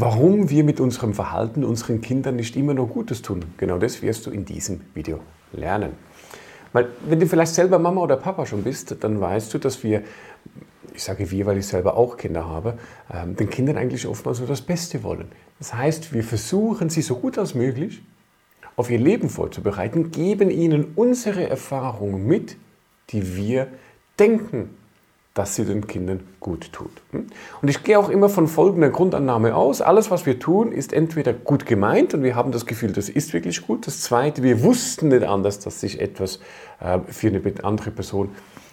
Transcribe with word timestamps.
warum 0.00 0.50
wir 0.50 0.64
mit 0.64 0.80
unserem 0.80 1.14
Verhalten 1.14 1.64
unseren 1.64 2.00
Kindern 2.00 2.36
nicht 2.36 2.56
immer 2.56 2.74
nur 2.74 2.88
Gutes 2.88 3.22
tun. 3.22 3.44
Genau 3.58 3.78
das 3.78 4.02
wirst 4.02 4.26
du 4.26 4.30
in 4.30 4.44
diesem 4.44 4.80
Video 4.94 5.20
lernen. 5.52 5.92
Weil, 6.72 6.88
wenn 7.06 7.20
du 7.20 7.26
vielleicht 7.26 7.54
selber 7.54 7.78
Mama 7.78 8.00
oder 8.00 8.16
Papa 8.16 8.46
schon 8.46 8.62
bist, 8.62 8.96
dann 9.00 9.20
weißt 9.20 9.52
du, 9.52 9.58
dass 9.58 9.82
wir, 9.82 10.02
ich 10.94 11.02
sage 11.02 11.30
wir, 11.30 11.46
weil 11.46 11.58
ich 11.58 11.66
selber 11.66 11.96
auch 11.96 12.16
Kinder 12.16 12.48
habe, 12.48 12.78
ähm, 13.12 13.36
den 13.36 13.50
Kindern 13.50 13.76
eigentlich 13.76 14.06
oftmals 14.06 14.38
nur 14.38 14.48
das 14.48 14.62
Beste 14.62 15.02
wollen. 15.02 15.28
Das 15.58 15.74
heißt, 15.74 16.12
wir 16.12 16.24
versuchen 16.24 16.88
sie 16.88 17.02
so 17.02 17.16
gut 17.16 17.38
als 17.38 17.54
möglich 17.54 18.02
auf 18.76 18.90
ihr 18.90 18.98
Leben 18.98 19.28
vorzubereiten, 19.28 20.10
geben 20.10 20.50
ihnen 20.50 20.92
unsere 20.94 21.48
Erfahrungen 21.48 22.26
mit, 22.26 22.56
die 23.10 23.36
wir 23.36 23.66
denken, 24.18 24.70
dass 25.34 25.54
sie 25.54 25.64
den 25.64 25.86
Kindern 25.86 26.20
gut 26.40 26.72
tut. 26.72 26.90
Hm? 27.12 27.26
Und 27.62 27.68
ich 27.68 27.84
gehe 27.84 27.98
auch 27.98 28.08
immer 28.08 28.28
von 28.28 28.48
folgender 28.48 28.90
Grundannahme 28.90 29.54
aus. 29.54 29.80
Alles, 29.80 30.10
was 30.10 30.26
wir 30.26 30.38
tun, 30.38 30.72
ist 30.72 30.92
entweder 30.92 31.32
gut 31.32 31.66
gemeint 31.66 32.14
und 32.14 32.22
wir 32.22 32.34
haben 32.34 32.50
das 32.50 32.66
Gefühl, 32.66 32.92
das 32.92 33.08
ist 33.08 33.32
wirklich 33.32 33.66
gut. 33.66 33.86
Das 33.86 34.00
Zweite, 34.00 34.42
wir 34.42 34.62
wussten 34.62 35.08
nicht 35.08 35.22
anders, 35.22 35.60
dass 35.60 35.80
sich 35.80 36.00
etwas 36.00 36.40
äh, 36.80 36.98
für 37.06 37.28
eine 37.28 37.42
andere 37.62 37.90
Person 37.90 38.30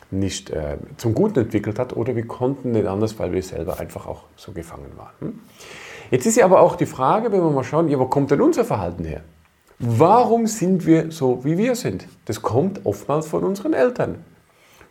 nicht 0.10 0.50
äh, 0.50 0.78
zum 0.98 1.14
Guten 1.14 1.40
entwickelt 1.40 1.78
hat 1.78 1.96
oder 1.96 2.16
wir 2.16 2.26
konnten 2.26 2.72
nicht 2.72 2.88
anders, 2.88 3.20
weil 3.20 3.34
wir 3.34 3.44
selber 3.44 3.80
einfach 3.80 4.08
auch 4.08 4.24
so 4.36 4.52
gefangen 4.52 4.92
waren. 4.96 5.14
Hm? 5.20 5.40
Jetzt 6.10 6.26
ist 6.26 6.38
ja 6.38 6.46
aber 6.46 6.62
auch 6.62 6.76
die 6.76 6.86
Frage, 6.86 7.32
wenn 7.32 7.42
wir 7.42 7.52
mal 7.52 7.66
schauen, 7.66 7.90
ja, 7.90 8.00
wo 8.00 8.06
kommt 8.06 8.32
denn 8.32 8.42
unser 8.42 8.64
Verhalten 8.64 9.04
her? 9.04 9.22
Warum 9.80 10.48
sind 10.48 10.88
wir 10.88 11.12
so, 11.12 11.44
wie 11.44 11.58
wir 11.58 11.76
sind? 11.76 12.08
Das 12.26 12.42
kommt 12.42 12.86
oftmals 12.86 13.28
von 13.28 13.44
unseren 13.44 13.74
Eltern. 13.74 14.24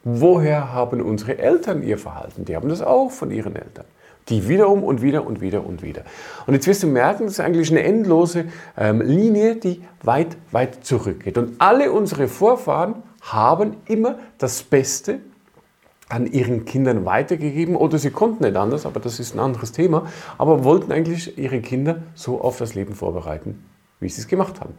Woher 0.08 0.72
haben 0.72 1.02
unsere 1.02 1.36
Eltern 1.36 1.82
ihr 1.82 1.98
Verhalten? 1.98 2.44
Die 2.44 2.54
haben 2.54 2.68
das 2.68 2.80
auch 2.80 3.10
von 3.10 3.32
ihren 3.32 3.56
Eltern. 3.56 3.86
Die 4.28 4.48
wiederum 4.48 4.84
und 4.84 5.02
wieder 5.02 5.26
und 5.26 5.40
wieder 5.40 5.66
und 5.66 5.82
wieder. 5.82 6.02
Und 6.46 6.54
jetzt 6.54 6.68
wirst 6.68 6.84
du 6.84 6.86
merken, 6.86 7.24
das 7.24 7.32
ist 7.32 7.40
eigentlich 7.40 7.72
eine 7.72 7.82
endlose 7.82 8.44
ähm, 8.78 9.00
Linie, 9.00 9.56
die 9.56 9.82
weit, 10.04 10.36
weit 10.52 10.84
zurückgeht. 10.84 11.36
Und 11.38 11.60
alle 11.60 11.90
unsere 11.90 12.28
Vorfahren 12.28 13.02
haben 13.20 13.78
immer 13.86 14.20
das 14.38 14.62
Beste 14.62 15.18
an 16.08 16.28
ihren 16.28 16.64
Kindern 16.66 17.04
weitergegeben 17.04 17.74
oder 17.74 17.98
sie 17.98 18.10
konnten 18.10 18.44
nicht 18.44 18.54
anders, 18.54 18.86
aber 18.86 19.00
das 19.00 19.18
ist 19.18 19.34
ein 19.34 19.40
anderes 19.40 19.72
Thema, 19.72 20.06
aber 20.38 20.62
wollten 20.62 20.92
eigentlich 20.92 21.36
ihre 21.36 21.60
Kinder 21.60 22.02
so 22.14 22.40
auf 22.40 22.58
das 22.58 22.76
Leben 22.76 22.94
vorbereiten, 22.94 23.64
wie 24.00 24.08
sie 24.08 24.20
es 24.20 24.28
gemacht 24.28 24.60
haben. 24.60 24.74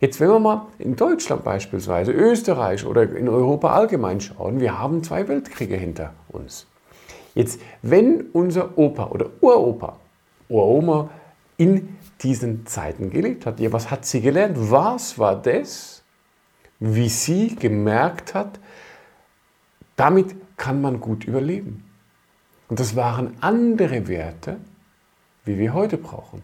Jetzt, 0.00 0.20
wenn 0.20 0.28
wir 0.28 0.38
mal 0.38 0.66
in 0.78 0.96
Deutschland 0.96 1.44
beispielsweise, 1.44 2.12
Österreich 2.12 2.84
oder 2.84 3.02
in 3.02 3.28
Europa 3.28 3.72
allgemein 3.72 4.20
schauen, 4.20 4.60
wir 4.60 4.78
haben 4.78 5.02
zwei 5.02 5.28
Weltkriege 5.28 5.76
hinter 5.76 6.12
uns. 6.28 6.66
Jetzt, 7.34 7.60
wenn 7.82 8.26
unser 8.32 8.76
Opa 8.76 9.06
oder 9.06 9.30
Uropa, 9.40 9.96
Uroma 10.48 11.10
in 11.56 11.96
diesen 12.22 12.66
Zeiten 12.66 13.10
gelebt 13.10 13.46
hat, 13.46 13.58
ja, 13.58 13.72
was 13.72 13.90
hat 13.90 14.04
sie 14.04 14.20
gelernt? 14.20 14.56
Was 14.70 15.18
war 15.18 15.40
das, 15.40 16.02
wie 16.78 17.08
sie 17.08 17.54
gemerkt 17.56 18.34
hat, 18.34 18.58
damit 19.96 20.34
kann 20.56 20.80
man 20.80 21.00
gut 21.00 21.24
überleben. 21.24 21.84
Und 22.68 22.80
das 22.80 22.96
waren 22.96 23.36
andere 23.40 24.08
Werte, 24.08 24.58
wie 25.44 25.58
wir 25.58 25.74
heute 25.74 25.96
brauchen. 25.96 26.42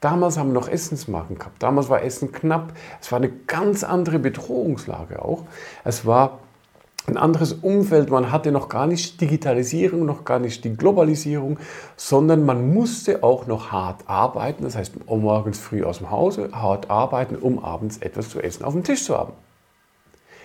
Damals 0.00 0.38
haben 0.38 0.48
wir 0.48 0.54
noch 0.54 0.68
Essensmarken 0.68 1.38
gehabt. 1.38 1.62
Damals 1.62 1.90
war 1.90 2.02
Essen 2.02 2.32
knapp. 2.32 2.72
Es 3.00 3.12
war 3.12 3.18
eine 3.18 3.30
ganz 3.30 3.84
andere 3.84 4.18
Bedrohungslage 4.18 5.22
auch. 5.22 5.44
Es 5.84 6.06
war 6.06 6.38
ein 7.06 7.18
anderes 7.18 7.52
Umfeld. 7.52 8.10
Man 8.10 8.32
hatte 8.32 8.50
noch 8.50 8.68
gar 8.68 8.86
nicht 8.86 9.20
Digitalisierung, 9.20 10.06
noch 10.06 10.24
gar 10.24 10.38
nicht 10.38 10.64
die 10.64 10.74
Globalisierung, 10.74 11.58
sondern 11.96 12.46
man 12.46 12.72
musste 12.72 13.22
auch 13.22 13.46
noch 13.46 13.72
hart 13.72 14.08
arbeiten. 14.08 14.64
Das 14.64 14.76
heißt, 14.76 15.06
morgens 15.06 15.58
früh 15.58 15.84
aus 15.84 15.98
dem 15.98 16.10
Hause 16.10 16.50
hart 16.52 16.88
arbeiten, 16.88 17.36
um 17.36 17.58
abends 17.58 17.98
etwas 17.98 18.30
zu 18.30 18.40
essen 18.40 18.64
auf 18.64 18.72
dem 18.72 18.84
Tisch 18.84 19.04
zu 19.04 19.16
haben. 19.16 19.32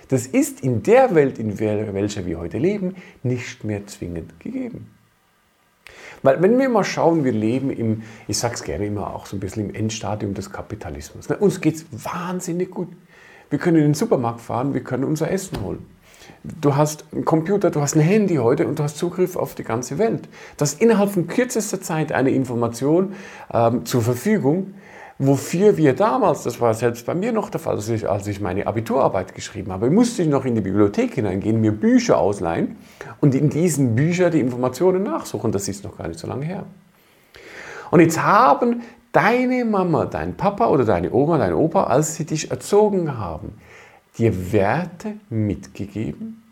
Das 0.09 0.27
ist 0.27 0.61
in 0.61 0.83
der 0.83 1.15
Welt, 1.15 1.39
in 1.39 1.59
welcher 1.59 2.25
wir 2.25 2.39
heute 2.39 2.57
leben, 2.57 2.95
nicht 3.23 3.63
mehr 3.63 3.87
zwingend 3.87 4.39
gegeben. 4.39 4.94
Weil 6.23 6.41
wenn 6.41 6.57
wir 6.57 6.69
mal 6.69 6.83
schauen, 6.83 7.23
wir 7.23 7.31
leben 7.31 7.69
im, 7.69 8.03
ich 8.27 8.37
sage 8.37 8.55
es 8.55 8.63
gerne 8.63 8.85
immer 8.85 9.13
auch 9.13 9.25
so 9.25 9.35
ein 9.35 9.39
bisschen 9.39 9.69
im 9.69 9.75
Endstadium 9.75 10.33
des 10.33 10.51
Kapitalismus. 10.51 11.29
Ne? 11.29 11.37
Uns 11.37 11.61
geht 11.61 11.75
es 11.75 11.85
wahnsinnig 11.91 12.71
gut. 12.71 12.89
Wir 13.49 13.59
können 13.59 13.77
in 13.77 13.83
den 13.83 13.93
Supermarkt 13.93 14.41
fahren, 14.41 14.73
wir 14.73 14.83
können 14.83 15.03
unser 15.03 15.29
Essen 15.29 15.61
holen. 15.61 15.85
Du 16.43 16.75
hast 16.75 17.05
einen 17.11 17.25
Computer, 17.25 17.69
du 17.69 17.81
hast 17.81 17.95
ein 17.95 18.01
Handy 18.01 18.35
heute 18.37 18.67
und 18.67 18.79
du 18.79 18.83
hast 18.83 18.97
Zugriff 18.97 19.35
auf 19.35 19.55
die 19.55 19.63
ganze 19.63 19.97
Welt. 19.97 20.27
Du 20.57 20.61
hast 20.61 20.81
innerhalb 20.81 21.11
von 21.11 21.27
kürzester 21.27 21.81
Zeit 21.81 22.11
eine 22.11 22.31
Information 22.31 23.13
ähm, 23.53 23.85
zur 23.85 24.01
Verfügung, 24.01 24.73
wofür 25.17 25.77
wir 25.77 25.93
damals, 25.93 26.43
das 26.43 26.59
war 26.59 26.73
selbst 26.73 27.05
bei 27.05 27.15
mir 27.15 27.31
noch 27.31 27.49
der 27.49 27.59
Fall, 27.59 27.75
als 27.75 28.27
ich, 28.27 28.41
meine 28.41 28.67
Abiturarbeit 28.67 29.33
geschrieben 29.33 29.71
habe, 29.71 29.89
musste 29.89 30.23
ich 30.23 30.27
noch 30.27 30.45
in 30.45 30.55
die 30.55 30.61
Bibliothek 30.61 31.15
hineingehen, 31.15 31.61
mir 31.61 31.71
Bücher 31.71 32.17
ausleihen 32.17 32.75
und 33.21 33.33
in 33.33 33.49
diesen 33.49 33.95
Büchern 33.95 34.31
die 34.31 34.41
Informationen 34.41 35.03
nachsuchen. 35.03 35.51
Das 35.51 35.67
ist 35.67 35.83
noch 35.83 35.97
gar 35.97 36.07
nicht 36.07 36.19
so 36.19 36.27
lange 36.27 36.45
her. 36.45 36.65
Und 37.91 38.01
jetzt 38.01 38.21
haben 38.21 38.81
deine 39.11 39.63
Mama, 39.63 40.05
dein 40.05 40.35
Papa 40.35 40.67
oder 40.67 40.83
deine 40.83 41.13
Oma, 41.13 41.37
dein 41.37 41.53
Opa, 41.53 41.85
als 41.85 42.15
sie 42.15 42.25
dich 42.25 42.51
erzogen 42.51 43.17
haben, 43.17 43.57
dir 44.17 44.51
Werte 44.51 45.13
mitgegeben, 45.29 46.43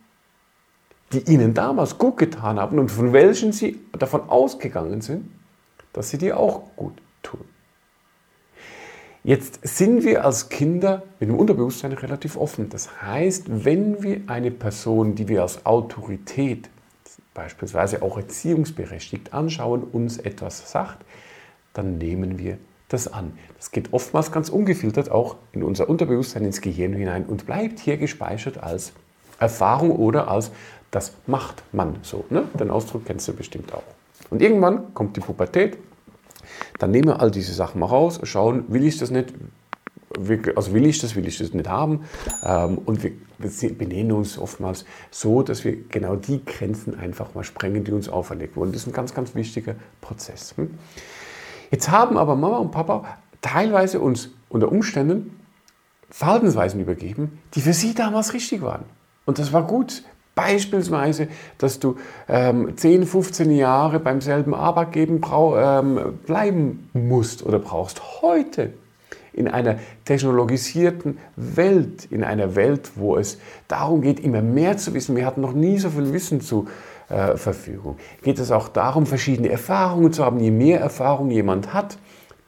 die 1.11 1.19
ihnen 1.31 1.53
damals 1.53 1.97
gut 1.97 2.17
getan 2.17 2.59
haben 2.59 2.79
und 2.79 2.89
von 2.89 3.11
welchen 3.11 3.51
sie 3.51 3.81
davon 3.91 4.29
ausgegangen 4.29 5.01
sind, 5.01 5.29
dass 5.91 6.09
sie 6.09 6.17
dir 6.17 6.39
auch 6.39 6.75
gut 6.77 6.93
tun. 7.21 7.52
Jetzt 9.25 9.61
sind 9.63 10.03
wir 10.03 10.25
als 10.25 10.49
Kinder 10.49 11.03
mit 11.21 11.29
dem 11.29 11.37
Unterbewusstsein 11.37 11.93
relativ 11.93 12.35
offen. 12.35 12.67
Das 12.67 13.01
heißt, 13.01 13.63
wenn 13.63 14.03
wir 14.03 14.21
eine 14.27 14.51
Person, 14.51 15.15
die 15.15 15.29
wir 15.29 15.43
als 15.43 15.65
Autorität, 15.65 16.69
beispielsweise 17.33 18.01
auch 18.01 18.17
erziehungsberechtigt 18.17 19.33
anschauen, 19.33 19.83
uns 19.83 20.17
etwas 20.17 20.69
sagt, 20.69 21.05
dann 21.73 21.97
nehmen 21.97 22.37
wir 22.37 22.57
das 22.89 23.07
an. 23.07 23.31
Das 23.55 23.71
geht 23.71 23.93
oftmals 23.93 24.33
ganz 24.33 24.49
ungefiltert 24.49 25.09
auch 25.09 25.37
in 25.53 25.63
unser 25.63 25.87
Unterbewusstsein, 25.89 26.43
ins 26.43 26.59
Gehirn 26.59 26.91
hinein 26.91 27.25
und 27.25 27.45
bleibt 27.45 27.79
hier 27.79 27.95
gespeichert 27.95 28.61
als 28.61 28.91
Erfahrung 29.39 29.91
oder 29.91 30.27
als 30.27 30.51
das 30.91 31.13
macht 31.27 31.63
man 31.71 31.95
so. 32.01 32.25
Ne? 32.29 32.43
Den 32.59 32.69
Ausdruck 32.69 33.05
kennst 33.05 33.25
du 33.29 33.33
bestimmt 33.33 33.73
auch. 33.73 33.83
Und 34.29 34.41
irgendwann 34.41 34.93
kommt 34.93 35.15
die 35.15 35.21
Pubertät, 35.21 35.77
dann 36.79 36.91
nehmen 36.91 37.07
wir 37.07 37.21
all 37.21 37.31
diese 37.31 37.53
Sachen 37.53 37.79
mal 37.79 37.87
raus, 37.87 38.19
schauen, 38.23 38.65
will 38.67 38.85
ich 38.85 38.97
das 38.97 39.11
nicht, 39.11 39.33
also 40.55 40.73
will 40.73 40.85
ich 40.85 40.99
das, 40.99 41.15
will 41.15 41.27
ich 41.27 41.37
das 41.37 41.53
nicht 41.53 41.67
haben. 41.67 42.01
Ähm, 42.43 42.79
und 42.85 43.03
wir 43.03 43.11
benehmen 43.77 44.11
uns 44.11 44.37
oftmals 44.37 44.85
so, 45.11 45.41
dass 45.41 45.63
wir 45.63 45.75
genau 45.89 46.15
die 46.15 46.43
Grenzen 46.45 46.97
einfach 46.97 47.33
mal 47.35 47.43
sprengen, 47.43 47.83
die 47.83 47.91
uns 47.91 48.09
auferlegt 48.09 48.55
wurden. 48.55 48.71
Das 48.71 48.81
ist 48.81 48.87
ein 48.87 48.93
ganz, 48.93 49.13
ganz 49.13 49.35
wichtiger 49.35 49.75
Prozess. 50.01 50.55
Hm? 50.57 50.71
Jetzt 51.71 51.89
haben 51.89 52.17
aber 52.17 52.35
Mama 52.35 52.57
und 52.57 52.71
Papa 52.71 53.17
teilweise 53.41 53.99
uns 53.99 54.29
unter 54.49 54.71
Umständen 54.71 55.39
Verhaltensweisen 56.09 56.79
übergeben, 56.79 57.39
die 57.55 57.61
für 57.61 57.73
sie 57.73 57.95
damals 57.95 58.33
richtig 58.33 58.61
waren. 58.61 58.85
Und 59.25 59.39
das 59.39 59.51
war 59.51 59.65
gut. 59.65 60.03
Beispielsweise, 60.35 61.27
dass 61.59 61.79
du 61.79 61.97
ähm, 62.27 62.75
10, 62.75 63.05
15 63.05 63.51
Jahre 63.51 63.99
beim 63.99 64.19
selben 64.19 64.55
Arbeitgeber 64.55 65.81
ähm, 65.81 66.19
bleiben 66.25 66.89
musst 66.93 67.45
oder 67.45 67.59
brauchst. 67.59 68.21
Heute 68.21 68.73
in 69.31 69.47
einer 69.47 69.77
technologisierten 70.05 71.17
Welt, 71.35 72.07
in 72.09 72.23
einer 72.23 72.55
Welt, 72.55 72.91
wo 72.95 73.17
es 73.17 73.39
darum 73.67 74.01
geht, 74.01 74.19
immer 74.19 74.41
mehr 74.41 74.77
zu 74.77 74.93
wissen. 74.93 75.15
Wir 75.15 75.25
hatten 75.25 75.41
noch 75.41 75.53
nie 75.53 75.77
so 75.77 75.89
viel 75.89 76.13
Wissen 76.13 76.41
zur 76.41 76.67
äh, 77.09 77.35
Verfügung. 77.37 77.97
Geht 78.21 78.39
es 78.39 78.51
auch 78.51 78.69
darum, 78.69 79.05
verschiedene 79.05 79.49
Erfahrungen 79.49 80.13
zu 80.13 80.23
haben. 80.23 80.39
Je 80.39 80.51
mehr 80.51 80.79
Erfahrung 80.79 81.29
jemand 81.31 81.73
hat, 81.73 81.97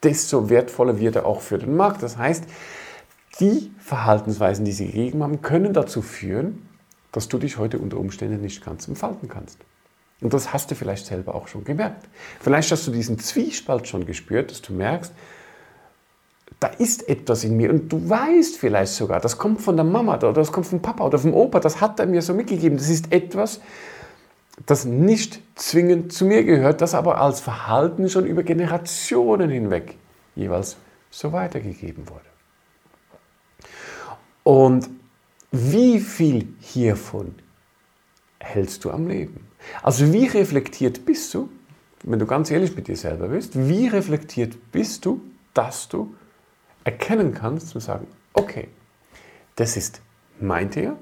desto 0.04 0.50
wertvoller 0.50 1.00
wird 1.00 1.18
er 1.18 1.26
auch 1.26 1.42
für 1.42 1.58
den 1.58 1.76
Markt. 1.76 2.04
Das 2.04 2.18
heißt, 2.18 2.46
die 3.40 3.72
Verhaltensweisen, 3.80 4.64
die 4.66 4.72
sie 4.72 4.88
gegeben 4.88 5.24
haben, 5.24 5.42
können 5.42 5.74
dazu 5.74 6.02
führen, 6.02 6.68
dass 7.16 7.30
du 7.30 7.38
dich 7.38 7.58
heute 7.58 7.80
unter 7.80 7.98
Umständen 7.98 8.42
nicht 8.42 8.64
ganz 8.64 8.90
entfalten 8.90 9.30
kannst. 9.30 9.58
Und 10.20 10.34
das 10.34 10.52
hast 10.52 10.70
du 10.70 10.76
vielleicht 10.76 11.06
selber 11.06 11.34
auch 11.34 11.48
schon 11.48 11.64
gemerkt. 11.64 12.10
Vielleicht 12.42 12.70
hast 12.72 12.86
du 12.88 12.92
diesen 12.92 13.20
Zwiespalt 13.20 13.88
schon 13.88 14.06
gespürt, 14.06 14.52
dass 14.52 14.62
du 14.62 14.74
merkst, 14.74 15.14
da 16.60 16.68
ist 16.68 17.08
etwas 17.08 17.46
in 17.46 17.56
mir 17.56 17.70
und 17.70 17.90
du 17.90 18.10
weißt 18.10 18.58
vielleicht 18.58 18.94
sogar, 18.94 19.22
das 19.22 19.38
kommt 19.38 19.62
von 19.62 19.78
der 19.78 19.86
Mama 19.86 20.16
oder 20.18 20.34
das 20.34 20.52
kommt 20.52 20.68
vom 20.68 20.82
Papa 20.82 21.06
oder 21.06 21.18
vom 21.18 21.34
Opa, 21.34 21.62
das 21.62 21.80
hat 21.80 22.02
er 22.02 22.06
mir 22.06 22.22
so 22.22 22.34
mitgegeben. 22.34 22.78
Das 22.78 22.90
ist 22.90 23.14
etwas, 23.14 23.62
das 24.66 24.84
nicht 24.84 25.40
zwingend 25.56 26.12
zu 26.12 26.26
mir 26.26 26.44
gehört, 26.44 26.82
das 26.82 26.94
aber 26.94 27.22
als 27.22 27.40
Verhalten 27.40 28.10
schon 28.10 28.26
über 28.26 28.44
Generationen 28.44 29.50
hinweg 29.50 29.96
jeweils 30.36 30.76
so 31.12 31.32
weitergegeben 31.32 32.10
wurde. 32.10 32.26
Und 34.44 34.90
wie 35.52 36.00
viel 36.00 36.48
hiervon 36.60 37.36
hältst 38.40 38.84
du 38.86 38.92
am 38.92 39.08
Leben? 39.08 39.48
Also 39.82 40.12
wie 40.14 40.28
reflektiert 40.28 41.06
bist 41.06 41.34
du? 41.34 41.50
wenn 42.06 42.20
du 42.20 42.26
ganz 42.26 42.52
ehrlich 42.52 42.76
mit 42.76 42.88
dir 42.88 42.96
selber 42.96 43.28
bist, 43.28 43.58
wie 43.68 43.88
reflektiert 43.88 44.72
bist 44.72 45.06
du, 45.06 45.22
dass 45.54 45.90
du 45.90 46.14
erkennen 46.84 47.34
kannst 47.34 47.74
und 47.74 47.82
sagen, 47.82 48.08
okay, 48.34 48.68
das 49.56 49.76
ist 49.76 50.02
mein 50.40 50.70
Thema, 50.70 50.96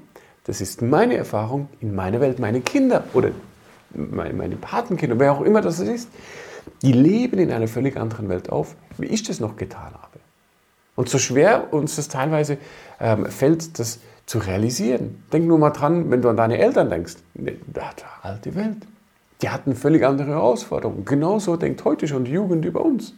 das 0.46 0.62
ist 0.62 0.82
meine 0.82 1.18
Erfahrung 1.18 1.68
in 1.82 1.94
meiner 1.94 2.22
Welt, 2.22 2.40
meine 2.40 2.62
Kinder 2.62 3.04
oder 3.14 3.32
meine, 3.94 4.56
Patenkinder, 4.56 5.20
wer 5.20 5.34
auch 5.34 5.42
immer 5.42 5.62
das 5.62 5.80
ist, 5.80 6.10
die 6.82 6.94
leben 6.94 7.38
in 7.38 7.52
einer 7.52 7.68
völlig 7.68 7.98
anderen 7.98 8.30
Welt 8.30 8.50
auf, 8.50 8.76
wie 8.98 9.08
ich 9.08 9.24
das 9.24 9.40
noch 9.40 9.58
getan 9.58 9.94
habe. 9.94 10.20
Und 10.96 11.10
so 11.10 11.18
schwer 11.18 11.74
uns 11.74 11.96
das 11.98 12.08
teilweise 12.08 12.58
ähm, 13.00 13.26
fällt, 13.26 13.78
das 13.78 14.00
zu 14.26 14.40
realisieren. 14.40 15.24
Denk 15.32 15.46
nur 15.46 15.58
mal 15.58 15.72
dran, 15.72 16.10
wenn 16.12 16.22
du 16.22 16.30
an 16.30 16.38
deine 16.38 16.58
Eltern 16.58 16.90
denkst. 16.90 17.16
Ne, 17.34 17.58
alte 18.22 18.56
Welt. 18.56 18.78
Die 19.42 19.50
hatten 19.50 19.76
völlig 19.76 20.06
andere 20.06 20.30
Herausforderungen. 20.30 21.06
Genauso 21.06 21.58
denkt 21.58 21.84
heute 21.84 22.08
schon 22.08 22.24
die 22.24 22.32
Jugend 22.32 22.64
über 22.66 22.84
uns. 22.84 23.14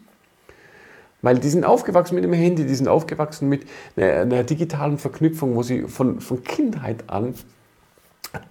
Weil 1.22 1.40
die 1.40 1.50
sind 1.50 1.66
aufgewachsen 1.66 2.16
mit 2.16 2.24
dem 2.24 2.34
Handy, 2.34 2.66
die 2.66 2.76
sind 2.76 2.88
aufgewachsen 2.88 3.50
mit 3.50 3.66
einer, 3.96 4.22
einer 4.22 4.44
digitalen 4.44 4.98
Verknüpfung, 4.98 5.56
wo 5.56 5.64
sie 5.64 5.84
von, 5.84 6.20
von 6.22 6.44
Kindheit 6.44 7.04
an 7.08 7.36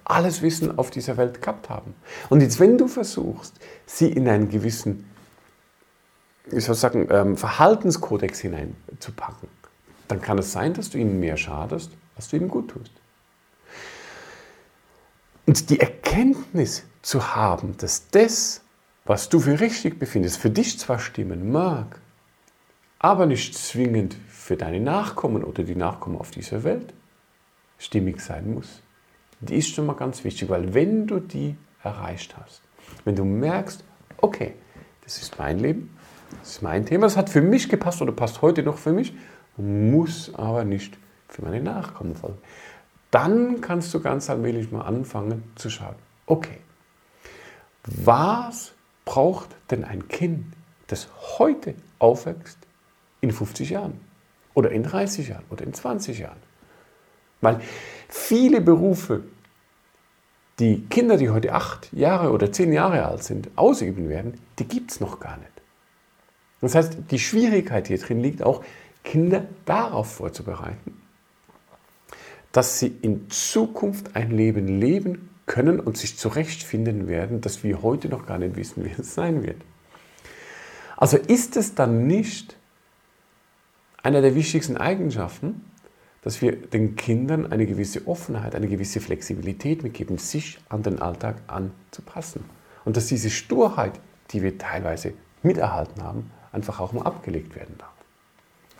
alles 0.04 0.40
Wissen 0.42 0.78
auf 0.78 0.90
dieser 0.90 1.16
Welt 1.16 1.42
gehabt 1.42 1.68
haben. 1.68 1.94
Und 2.30 2.40
jetzt, 2.40 2.58
wenn 2.58 2.78
du 2.78 2.88
versuchst, 2.88 3.54
sie 3.86 4.10
in 4.10 4.28
einen 4.28 4.48
gewissen 4.48 5.04
ich 6.50 6.64
soll 6.64 6.74
sagen, 6.74 7.08
ähm, 7.10 7.36
Verhaltenskodex 7.36 8.40
hineinzupacken, 8.40 9.48
dann 10.08 10.20
kann 10.20 10.38
es 10.38 10.52
sein, 10.52 10.74
dass 10.74 10.90
du 10.90 10.98
ihnen 10.98 11.18
mehr 11.20 11.36
schadest, 11.36 11.90
als 12.16 12.28
du 12.28 12.36
ihnen 12.36 12.48
gut 12.48 12.70
tust. 12.70 12.92
Und 15.46 15.70
die 15.70 15.80
Erkenntnis 15.80 16.84
zu 17.02 17.34
haben, 17.34 17.76
dass 17.76 18.08
das, 18.10 18.62
was 19.04 19.28
du 19.28 19.40
für 19.40 19.60
richtig 19.60 19.98
befindest, 19.98 20.38
für 20.38 20.50
dich 20.50 20.78
zwar 20.78 20.98
stimmen 20.98 21.52
mag, 21.52 22.00
aber 22.98 23.26
nicht 23.26 23.54
zwingend 23.54 24.16
für 24.28 24.56
deine 24.56 24.80
Nachkommen 24.80 25.44
oder 25.44 25.62
die 25.62 25.74
Nachkommen 25.74 26.16
auf 26.16 26.30
dieser 26.30 26.64
Welt 26.64 26.94
stimmig 27.78 28.20
sein 28.20 28.54
muss. 28.54 28.80
Die 29.40 29.56
ist 29.56 29.74
schon 29.74 29.84
mal 29.84 29.94
ganz 29.94 30.24
wichtig, 30.24 30.48
weil 30.48 30.72
wenn 30.72 31.06
du 31.06 31.20
die 31.20 31.56
erreicht 31.82 32.34
hast, 32.38 32.62
wenn 33.04 33.14
du 33.14 33.24
merkst, 33.24 33.84
okay, 34.18 34.54
das 35.02 35.18
ist 35.18 35.38
mein 35.38 35.58
Leben, 35.58 35.94
das 36.40 36.52
ist 36.52 36.62
mein 36.62 36.86
Thema, 36.86 37.06
das 37.06 37.16
hat 37.16 37.28
für 37.28 37.42
mich 37.42 37.68
gepasst 37.68 38.00
oder 38.00 38.12
passt 38.12 38.40
heute 38.40 38.62
noch 38.62 38.78
für 38.78 38.92
mich, 38.92 39.14
muss 39.58 40.34
aber 40.34 40.64
nicht 40.64 40.96
für 41.34 41.42
meine 41.42 41.60
Nachkommen 41.60 42.14
folgen. 42.14 42.38
Dann 43.10 43.60
kannst 43.60 43.92
du 43.92 44.00
ganz 44.00 44.30
allmählich 44.30 44.70
mal 44.70 44.82
anfangen 44.82 45.42
zu 45.56 45.68
schauen, 45.68 45.96
okay, 46.26 46.58
was 47.84 48.72
braucht 49.04 49.50
denn 49.70 49.84
ein 49.84 50.08
Kind, 50.08 50.46
das 50.86 51.08
heute 51.38 51.74
aufwächst, 51.98 52.58
in 53.20 53.30
50 53.30 53.70
Jahren 53.70 54.00
oder 54.54 54.70
in 54.70 54.82
30 54.82 55.28
Jahren 55.28 55.44
oder 55.50 55.64
in 55.64 55.74
20 55.74 56.18
Jahren? 56.20 56.38
Weil 57.40 57.60
viele 58.08 58.60
Berufe, 58.60 59.24
die 60.58 60.86
Kinder, 60.86 61.16
die 61.16 61.30
heute 61.30 61.52
acht 61.52 61.92
Jahre 61.92 62.30
oder 62.30 62.52
zehn 62.52 62.72
Jahre 62.72 63.04
alt 63.04 63.24
sind, 63.24 63.50
ausüben 63.56 64.08
werden, 64.08 64.40
die 64.58 64.68
gibt 64.68 64.92
es 64.92 65.00
noch 65.00 65.20
gar 65.20 65.36
nicht. 65.36 65.50
Das 66.60 66.74
heißt, 66.74 66.96
die 67.10 67.18
Schwierigkeit 67.18 67.88
hier 67.88 67.98
drin 67.98 68.20
liegt 68.20 68.42
auch, 68.42 68.64
Kinder 69.02 69.46
darauf 69.66 70.14
vorzubereiten, 70.14 71.03
dass 72.54 72.78
sie 72.78 72.96
in 73.02 73.28
Zukunft 73.30 74.14
ein 74.14 74.30
Leben 74.30 74.68
leben 74.80 75.28
können 75.44 75.80
und 75.80 75.98
sich 75.98 76.16
zurechtfinden 76.16 77.08
werden, 77.08 77.40
das 77.40 77.64
wir 77.64 77.82
heute 77.82 78.08
noch 78.08 78.26
gar 78.26 78.38
nicht 78.38 78.54
wissen, 78.54 78.84
wie 78.84 78.92
es 78.96 79.12
sein 79.12 79.42
wird. 79.42 79.60
Also 80.96 81.16
ist 81.16 81.56
es 81.56 81.74
dann 81.74 82.06
nicht 82.06 82.56
einer 84.04 84.22
der 84.22 84.36
wichtigsten 84.36 84.76
Eigenschaften, 84.76 85.64
dass 86.22 86.42
wir 86.42 86.52
den 86.54 86.94
Kindern 86.94 87.50
eine 87.50 87.66
gewisse 87.66 88.06
Offenheit, 88.06 88.54
eine 88.54 88.68
gewisse 88.68 89.00
Flexibilität 89.00 89.82
mitgeben, 89.82 90.18
sich 90.18 90.60
an 90.68 90.84
den 90.84 91.02
Alltag 91.02 91.42
anzupassen. 91.48 92.44
Und 92.84 92.96
dass 92.96 93.08
diese 93.08 93.30
Sturheit, 93.30 93.98
die 94.30 94.42
wir 94.42 94.58
teilweise 94.58 95.12
miterhalten 95.42 96.04
haben, 96.04 96.30
einfach 96.52 96.78
auch 96.78 96.92
mal 96.92 97.02
abgelegt 97.02 97.56
werden 97.56 97.74
darf. 97.78 97.90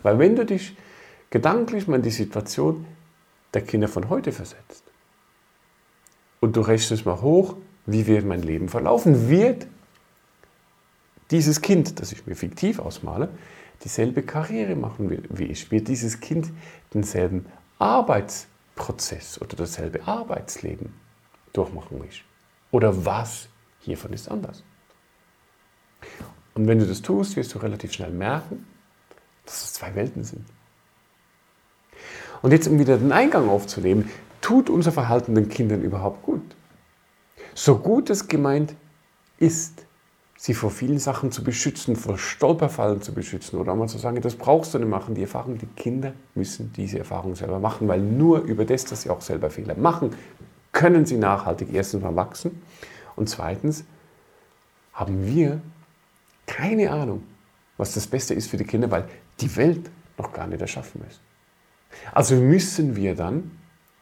Weil 0.04 0.20
wenn 0.20 0.36
du 0.36 0.46
dich 0.46 0.76
gedanklich 1.30 1.88
mal 1.88 1.96
in 1.96 2.02
die 2.02 2.10
Situation 2.10 2.86
der 3.54 3.62
Kinder 3.62 3.88
von 3.88 4.08
heute 4.08 4.32
versetzt 4.32 4.84
und 6.40 6.56
du 6.56 6.60
rechnest 6.60 7.06
mal 7.06 7.20
hoch, 7.20 7.56
wie 7.86 8.06
wird 8.06 8.24
mein 8.24 8.42
Leben 8.42 8.68
verlaufen, 8.68 9.28
wird 9.28 9.66
dieses 11.30 11.60
Kind, 11.60 12.00
das 12.00 12.12
ich 12.12 12.26
mir 12.26 12.34
fiktiv 12.34 12.78
ausmale, 12.78 13.30
dieselbe 13.82 14.22
Karriere 14.22 14.76
machen 14.76 15.24
wie 15.30 15.44
ich, 15.44 15.70
wird 15.70 15.88
dieses 15.88 16.20
Kind 16.20 16.50
denselben 16.92 17.46
Arbeitsprozess 17.78 19.40
oder 19.40 19.56
dasselbe 19.56 20.06
Arbeitsleben 20.06 20.92
durchmachen 21.52 22.02
wie 22.02 22.08
ich. 22.08 22.24
Oder 22.70 23.04
was 23.04 23.48
hiervon 23.80 24.12
ist 24.12 24.30
anders? 24.30 24.62
Und 26.54 26.66
wenn 26.66 26.78
du 26.78 26.86
das 26.86 27.02
tust, 27.02 27.36
wirst 27.36 27.54
du 27.54 27.58
relativ 27.58 27.92
schnell 27.92 28.10
merken, 28.10 28.66
dass 29.44 29.64
es 29.64 29.72
zwei 29.74 29.94
Welten 29.94 30.24
sind. 30.24 30.44
Und 32.44 32.50
jetzt, 32.50 32.68
um 32.68 32.78
wieder 32.78 32.98
den 32.98 33.10
Eingang 33.10 33.48
aufzunehmen, 33.48 34.10
tut 34.42 34.68
unser 34.68 34.92
Verhalten 34.92 35.34
den 35.34 35.48
Kindern 35.48 35.80
überhaupt 35.80 36.22
gut? 36.24 36.42
So 37.54 37.78
gut 37.78 38.10
es 38.10 38.28
gemeint 38.28 38.74
ist, 39.38 39.86
sie 40.36 40.52
vor 40.52 40.70
vielen 40.70 40.98
Sachen 40.98 41.32
zu 41.32 41.42
beschützen, 41.42 41.96
vor 41.96 42.18
Stolperfallen 42.18 43.00
zu 43.00 43.14
beschützen 43.14 43.58
oder 43.58 43.72
einmal 43.72 43.88
zu 43.88 43.96
sagen, 43.96 44.20
das 44.20 44.34
brauchst 44.34 44.74
du 44.74 44.78
nicht 44.78 44.90
machen. 44.90 45.14
Die 45.14 45.22
Erfahrung, 45.22 45.56
die 45.56 45.64
Kinder 45.68 46.12
müssen 46.34 46.70
diese 46.76 46.98
Erfahrung 46.98 47.34
selber 47.34 47.60
machen, 47.60 47.88
weil 47.88 48.02
nur 48.02 48.42
über 48.42 48.66
das, 48.66 48.84
dass 48.84 49.00
sie 49.00 49.08
auch 49.08 49.22
selber 49.22 49.48
Fehler 49.48 49.74
machen, 49.74 50.10
können 50.70 51.06
sie 51.06 51.16
nachhaltig 51.16 51.68
erstens 51.72 52.02
mal 52.02 52.14
wachsen 52.14 52.60
und 53.16 53.30
zweitens 53.30 53.84
haben 54.92 55.26
wir 55.26 55.62
keine 56.44 56.90
Ahnung, 56.90 57.22
was 57.78 57.94
das 57.94 58.06
Beste 58.06 58.34
ist 58.34 58.50
für 58.50 58.58
die 58.58 58.64
Kinder, 58.64 58.90
weil 58.90 59.08
die 59.40 59.56
Welt 59.56 59.88
noch 60.18 60.30
gar 60.30 60.46
nicht 60.46 60.60
erschaffen 60.60 61.00
ist. 61.08 61.22
Also 62.12 62.36
müssen 62.36 62.96
wir 62.96 63.14
dann 63.14 63.50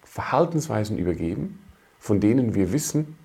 Verhaltensweisen 0.04 0.98
übergeben, 0.98 1.58
von 1.98 2.20
denen 2.20 2.54
wir 2.54 2.72
wissen 2.72 3.16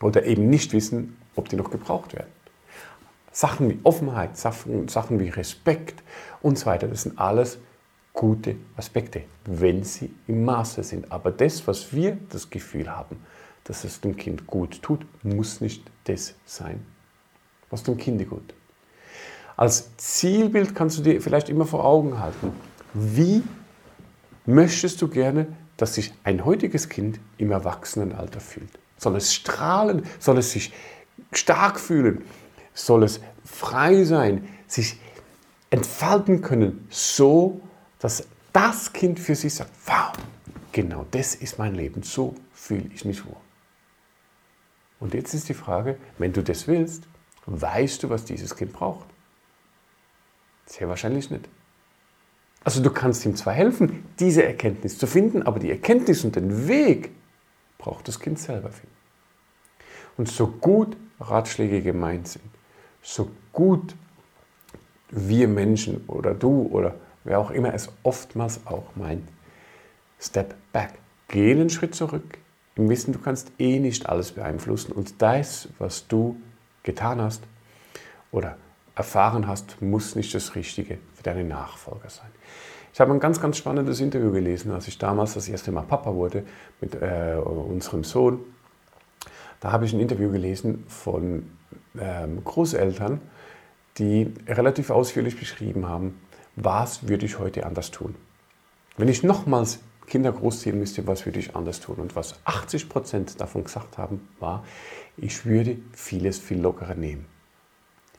oder 0.00 0.24
eben 0.24 0.48
nicht 0.48 0.72
wissen, 0.72 1.16
ob 1.34 1.48
die 1.48 1.56
noch 1.56 1.70
gebraucht 1.70 2.14
werden. 2.14 2.30
Sachen 3.32 3.68
wie 3.68 3.78
Offenheit, 3.82 4.38
Sachen, 4.38 5.20
wie 5.20 5.28
Respekt 5.28 6.02
und 6.40 6.58
so 6.58 6.66
weiter, 6.66 6.88
das 6.88 7.02
sind 7.02 7.18
alles 7.18 7.58
gute 8.14 8.56
Aspekte, 8.76 9.24
wenn 9.44 9.84
sie 9.84 10.10
im 10.26 10.44
Maße 10.44 10.82
sind. 10.82 11.12
Aber 11.12 11.30
das, 11.30 11.66
was 11.66 11.92
wir 11.92 12.16
das 12.30 12.48
Gefühl 12.48 12.90
haben, 12.90 13.18
dass 13.64 13.84
es 13.84 14.00
dem 14.00 14.16
Kind 14.16 14.46
gut 14.46 14.80
tut, 14.80 15.04
muss 15.22 15.60
nicht 15.60 15.82
das 16.04 16.34
sein, 16.46 16.80
was 17.68 17.82
dem 17.82 17.98
Kind 17.98 18.26
gut 18.26 18.48
tut. 18.48 18.54
Als 19.58 19.96
Zielbild 19.96 20.74
kannst 20.74 20.98
du 20.98 21.02
dir 21.02 21.20
vielleicht 21.20 21.48
immer 21.48 21.66
vor 21.66 21.84
Augen 21.84 22.18
halten, 22.18 22.52
wie 22.94 23.42
möchtest 24.46 25.02
du 25.02 25.08
gerne, 25.08 25.46
dass 25.76 25.94
sich 25.94 26.12
ein 26.24 26.44
heutiges 26.44 26.88
Kind 26.88 27.20
im 27.38 27.50
Erwachsenenalter 27.50 28.40
fühlt? 28.40 28.70
Soll 28.96 29.16
es 29.16 29.34
strahlen? 29.34 30.06
Soll 30.18 30.38
es 30.38 30.52
sich 30.52 30.72
stark 31.32 31.78
fühlen? 31.78 32.24
Soll 32.72 33.02
es 33.02 33.20
frei 33.44 34.04
sein? 34.04 34.48
Sich 34.66 34.98
entfalten 35.70 36.42
können, 36.42 36.86
so 36.90 37.60
dass 37.98 38.26
das 38.52 38.92
Kind 38.92 39.18
für 39.20 39.34
sich 39.34 39.54
sagt, 39.54 39.70
wow, 39.86 40.12
genau 40.72 41.06
das 41.10 41.34
ist 41.34 41.58
mein 41.58 41.74
Leben, 41.74 42.02
so 42.02 42.34
fühle 42.52 42.88
ich 42.94 43.04
mich 43.04 43.24
wohl. 43.26 43.36
Und 44.98 45.14
jetzt 45.14 45.34
ist 45.34 45.48
die 45.48 45.54
Frage, 45.54 45.98
wenn 46.18 46.32
du 46.32 46.42
das 46.42 46.66
willst, 46.66 47.04
weißt 47.46 48.02
du, 48.02 48.10
was 48.10 48.24
dieses 48.24 48.56
Kind 48.56 48.72
braucht? 48.72 49.06
Sehr 50.64 50.88
wahrscheinlich 50.88 51.30
nicht. 51.30 51.48
Also 52.66 52.82
du 52.82 52.90
kannst 52.90 53.24
ihm 53.24 53.36
zwar 53.36 53.52
helfen, 53.52 54.04
diese 54.18 54.42
Erkenntnis 54.42 54.98
zu 54.98 55.06
finden, 55.06 55.44
aber 55.44 55.60
die 55.60 55.70
Erkenntnis 55.70 56.24
und 56.24 56.34
den 56.34 56.66
Weg 56.66 57.12
braucht 57.78 58.08
das 58.08 58.18
Kind 58.18 58.40
selber 58.40 58.70
finden. 58.70 58.96
Und 60.16 60.28
so 60.28 60.48
gut 60.48 60.96
Ratschläge 61.20 61.80
gemeint 61.80 62.26
sind, 62.26 62.44
so 63.02 63.30
gut 63.52 63.94
wir 65.10 65.46
Menschen 65.46 66.02
oder 66.08 66.34
du 66.34 66.62
oder 66.72 66.96
wer 67.22 67.38
auch 67.38 67.52
immer 67.52 67.72
es 67.72 67.88
oftmals 68.02 68.66
auch 68.66 68.96
meint, 68.96 69.28
Step 70.18 70.56
back. 70.72 70.94
Geh 71.28 71.52
einen 71.52 71.70
Schritt 71.70 71.94
zurück 71.94 72.38
im 72.74 72.88
Wissen, 72.88 73.12
du 73.12 73.20
kannst 73.20 73.52
eh 73.60 73.78
nicht 73.78 74.08
alles 74.08 74.32
beeinflussen 74.32 74.90
und 74.90 75.22
das, 75.22 75.68
was 75.78 76.08
du 76.08 76.40
getan 76.82 77.20
hast 77.20 77.44
oder 78.32 78.56
erfahren 78.96 79.46
hast, 79.46 79.80
muss 79.80 80.16
nicht 80.16 80.34
das 80.34 80.54
Richtige 80.56 80.98
für 81.14 81.22
deine 81.22 81.44
Nachfolger 81.44 82.10
sein. 82.10 82.30
Ich 82.92 83.00
habe 83.00 83.12
ein 83.12 83.20
ganz, 83.20 83.40
ganz 83.40 83.58
spannendes 83.58 84.00
Interview 84.00 84.32
gelesen, 84.32 84.72
als 84.72 84.88
ich 84.88 84.96
damals 84.96 85.34
das 85.34 85.48
erste 85.48 85.70
Mal 85.70 85.82
Papa 85.82 86.14
wurde 86.14 86.44
mit 86.80 86.94
äh, 86.94 87.36
unserem 87.36 88.04
Sohn. 88.04 88.40
Da 89.60 89.70
habe 89.70 89.84
ich 89.84 89.92
ein 89.92 90.00
Interview 90.00 90.32
gelesen 90.32 90.84
von 90.88 91.50
ähm, 92.00 92.42
Großeltern, 92.42 93.20
die 93.98 94.32
relativ 94.48 94.88
ausführlich 94.88 95.38
beschrieben 95.38 95.86
haben, 95.86 96.18
was 96.56 97.06
würde 97.06 97.26
ich 97.26 97.38
heute 97.38 97.66
anders 97.66 97.90
tun. 97.90 98.14
Wenn 98.96 99.08
ich 99.08 99.22
nochmals 99.22 99.80
Kinder 100.06 100.32
großziehen 100.32 100.78
müsste, 100.78 101.06
was 101.06 101.26
würde 101.26 101.38
ich 101.38 101.54
anders 101.54 101.80
tun? 101.80 101.96
Und 101.96 102.16
was 102.16 102.40
80 102.44 102.88
Prozent 102.88 103.40
davon 103.40 103.64
gesagt 103.64 103.98
haben, 103.98 104.26
war, 104.40 104.64
ich 105.18 105.44
würde 105.44 105.76
vieles 105.92 106.38
viel 106.38 106.60
lockerer 106.60 106.94
nehmen. 106.94 107.26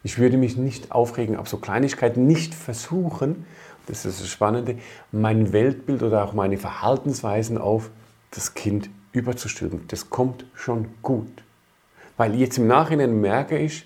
Ich 0.08 0.18
würde 0.18 0.38
mich 0.38 0.56
nicht 0.56 0.94
aufregen 0.94 1.36
auf 1.36 1.50
so 1.50 1.58
Kleinigkeiten, 1.58 2.28
nicht 2.28 2.56
versuchen, 2.56 3.46
das 3.88 4.06
ist 4.06 4.22
das 4.22 4.30
Spannende, 4.30 4.78
mein 5.12 5.52
Weltbild 5.52 6.02
oder 6.02 6.24
auch 6.24 6.32
meine 6.32 6.58
Verhaltensweisen 6.58 7.58
auf 7.58 7.90
das 8.32 8.54
Kind 8.54 8.90
überzustülpen. 9.12 9.82
Das 9.90 10.10
kommt 10.10 10.46
schon 10.56 10.88
gut. 11.02 11.44
Weil 12.16 12.36
jetzt 12.36 12.58
im 12.58 12.68
Nachhinein 12.68 13.20
merke 13.20 13.58
ich, 13.58 13.86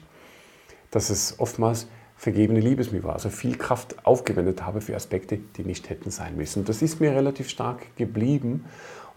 dass 0.91 1.09
es 1.09 1.39
oftmals 1.39 1.87
vergebene 2.17 2.59
Liebesmühe 2.59 3.03
war, 3.03 3.13
also 3.13 3.31
viel 3.31 3.57
Kraft 3.57 4.05
aufgewendet 4.05 4.63
habe 4.63 4.81
für 4.81 4.95
Aspekte, 4.95 5.39
die 5.57 5.63
nicht 5.63 5.89
hätten 5.89 6.11
sein 6.11 6.37
müssen. 6.37 6.65
Das 6.65 6.83
ist 6.83 7.01
mir 7.01 7.15
relativ 7.15 7.49
stark 7.49 7.95
geblieben 7.95 8.65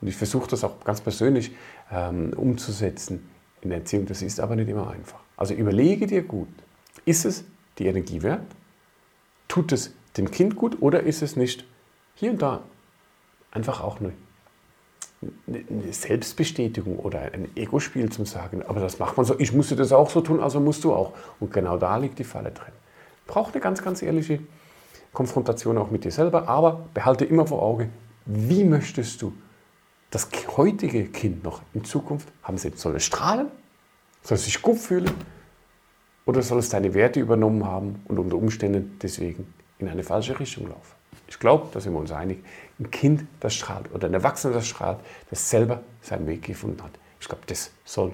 und 0.00 0.08
ich 0.08 0.16
versuche 0.16 0.48
das 0.48 0.64
auch 0.64 0.82
ganz 0.82 1.02
persönlich 1.02 1.54
ähm, 1.92 2.32
umzusetzen 2.34 3.28
in 3.60 3.68
der 3.68 3.80
Erziehung. 3.80 4.06
Das 4.06 4.22
ist 4.22 4.40
aber 4.40 4.56
nicht 4.56 4.70
immer 4.70 4.88
einfach. 4.88 5.20
Also 5.36 5.52
überlege 5.52 6.06
dir 6.06 6.22
gut, 6.22 6.48
ist 7.04 7.24
es 7.24 7.44
die 7.78 7.86
Energie 7.86 8.22
wert? 8.22 8.46
Tut 9.48 9.72
es 9.72 9.94
dem 10.16 10.30
Kind 10.30 10.56
gut 10.56 10.80
oder 10.80 11.02
ist 11.02 11.22
es 11.22 11.36
nicht 11.36 11.64
hier 12.14 12.30
und 12.30 12.42
da 12.42 12.62
einfach 13.50 13.82
auch 13.82 13.98
eine, 14.00 14.12
eine 15.46 15.92
Selbstbestätigung 15.92 16.98
oder 16.98 17.20
ein 17.32 17.48
Ego-Spiel 17.56 18.10
zum 18.10 18.26
Sagen, 18.26 18.62
aber 18.62 18.80
das 18.80 18.98
macht 18.98 19.16
man 19.16 19.26
so, 19.26 19.38
ich 19.38 19.52
musste 19.52 19.76
das 19.76 19.92
auch 19.92 20.10
so 20.10 20.20
tun, 20.20 20.40
also 20.40 20.60
musst 20.60 20.84
du 20.84 20.92
auch. 20.92 21.12
Und 21.40 21.52
genau 21.52 21.76
da 21.76 21.96
liegt 21.96 22.18
die 22.18 22.24
Falle 22.24 22.50
drin. 22.50 22.72
Braucht 23.26 23.54
eine 23.54 23.62
ganz, 23.62 23.82
ganz 23.82 24.02
ehrliche 24.02 24.40
Konfrontation 25.12 25.78
auch 25.78 25.90
mit 25.90 26.04
dir 26.04 26.10
selber, 26.10 26.48
aber 26.48 26.88
behalte 26.92 27.24
immer 27.24 27.46
vor 27.46 27.62
Auge, 27.62 27.88
wie 28.26 28.64
möchtest 28.64 29.22
du 29.22 29.32
das 30.10 30.28
heutige 30.56 31.06
Kind 31.06 31.44
noch 31.44 31.62
in 31.72 31.84
Zukunft 31.84 32.28
haben? 32.42 32.58
Soll 32.58 32.96
es 32.96 33.04
strahlen? 33.04 33.48
Soll 34.22 34.36
es 34.36 34.44
sich 34.44 34.60
gut 34.62 34.78
fühlen? 34.78 35.10
Oder 36.26 36.42
soll 36.42 36.58
es 36.58 36.68
deine 36.68 36.94
Werte 36.94 37.20
übernommen 37.20 37.66
haben 37.66 38.02
und 38.06 38.18
unter 38.18 38.36
Umständen 38.36 38.98
deswegen 39.02 39.52
in 39.78 39.88
eine 39.88 40.02
falsche 40.02 40.38
Richtung 40.38 40.68
laufen? 40.68 40.94
Ich 41.28 41.38
glaube, 41.38 41.68
da 41.72 41.80
sind 41.80 41.92
wir 41.92 42.00
uns 42.00 42.12
einig. 42.12 42.42
Ein 42.78 42.90
Kind, 42.90 43.24
das 43.40 43.54
strahlt 43.54 43.92
oder 43.92 44.08
ein 44.08 44.14
Erwachsener, 44.14 44.54
das 44.54 44.66
strahlt, 44.66 44.98
das 45.30 45.50
selber 45.50 45.82
seinen 46.00 46.26
Weg 46.26 46.42
gefunden 46.42 46.82
hat. 46.82 46.92
Ich 47.20 47.28
glaube, 47.28 47.42
das 47.46 47.70
soll 47.84 48.12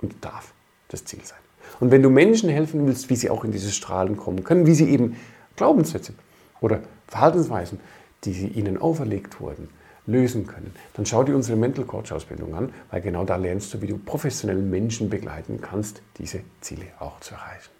und 0.00 0.14
darf 0.20 0.52
das 0.88 1.04
Ziel 1.04 1.20
sein. 1.24 1.38
Und 1.80 1.90
wenn 1.90 2.02
du 2.02 2.10
Menschen 2.10 2.48
helfen 2.48 2.86
willst, 2.86 3.10
wie 3.10 3.16
sie 3.16 3.30
auch 3.30 3.44
in 3.44 3.52
dieses 3.52 3.76
Strahlen 3.76 4.16
kommen 4.16 4.44
können, 4.44 4.66
wie 4.66 4.74
sie 4.74 4.88
eben 4.88 5.16
Glaubenssätze 5.56 6.14
oder 6.60 6.80
Verhaltensweisen, 7.06 7.80
die 8.24 8.32
sie 8.32 8.48
ihnen 8.48 8.78
auferlegt 8.78 9.40
wurden, 9.40 9.68
lösen 10.08 10.46
können, 10.46 10.72
dann 10.94 11.06
schau 11.06 11.22
dir 11.22 11.36
unsere 11.36 11.56
Mental 11.56 11.84
Coach 11.84 12.10
Ausbildung 12.10 12.54
an, 12.54 12.70
weil 12.90 13.00
genau 13.00 13.24
da 13.24 13.36
lernst 13.36 13.72
du, 13.72 13.82
wie 13.82 13.86
du 13.86 13.98
professionell 13.98 14.56
Menschen 14.56 15.08
begleiten 15.08 15.60
kannst, 15.60 16.02
diese 16.18 16.40
Ziele 16.60 16.86
auch 16.98 17.20
zu 17.20 17.34
erreichen. 17.34 17.70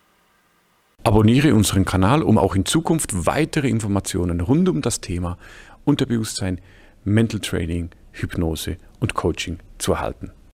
Abonniere 1.04 1.54
unseren 1.54 1.84
Kanal, 1.84 2.22
um 2.22 2.38
auch 2.38 2.54
in 2.54 2.66
Zukunft 2.66 3.26
weitere 3.26 3.68
Informationen 3.68 4.40
rund 4.40 4.68
um 4.68 4.82
das 4.82 5.00
Thema 5.00 5.38
Unterbewusstsein, 5.84 6.60
Mental 7.04 7.40
Training, 7.40 7.90
Hypnose 8.12 8.76
und 9.00 9.14
Coaching 9.14 9.58
zu 9.78 9.92
erhalten. 9.92 10.32